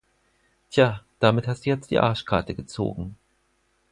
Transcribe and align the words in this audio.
Tja, 0.71 1.05
damit 1.19 1.45
hast 1.47 1.63
du 1.67 1.69
jetzt 1.69 1.91
die 1.91 1.99
Arschkarte 1.99 2.55
gezogen. 2.55 3.17